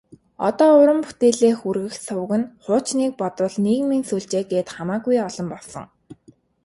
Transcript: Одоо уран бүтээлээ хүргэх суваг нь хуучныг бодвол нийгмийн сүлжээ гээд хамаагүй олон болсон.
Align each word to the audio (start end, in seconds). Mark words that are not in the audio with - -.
Одоо 0.47 0.69
уран 0.79 0.99
бүтээлээ 1.05 1.53
хүргэх 1.57 1.95
суваг 2.05 2.31
нь 2.39 2.49
хуучныг 2.63 3.11
бодвол 3.21 3.55
нийгмийн 3.65 4.03
сүлжээ 4.09 4.43
гээд 4.51 4.67
хамаагүй 4.75 5.15
олон 5.27 5.47
болсон. 5.53 5.85